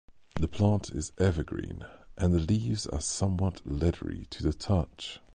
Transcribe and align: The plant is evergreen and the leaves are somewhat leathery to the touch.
The 0.33 0.47
plant 0.47 0.89
is 0.93 1.11
evergreen 1.19 1.85
and 2.17 2.33
the 2.33 2.39
leaves 2.39 2.87
are 2.87 2.99
somewhat 3.01 3.61
leathery 3.69 4.25
to 4.31 4.41
the 4.41 4.51
touch. 4.51 5.19